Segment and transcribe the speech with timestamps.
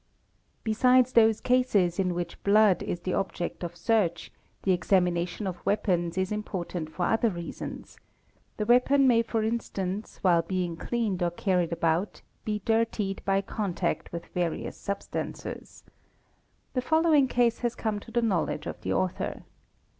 [0.63, 4.31] Besides those cases in which blood is the object of search
[4.63, 7.99] the exami nation of weapons is important for other reasons;
[8.57, 11.29] the weapon may fo STAINS ON WEAPONS AND TOOLS 209 instance while being cleaned or
[11.29, 15.83] carried about be dirtied by contact with various substances.
[16.73, 19.43] The following case has come to the knowledge of the author.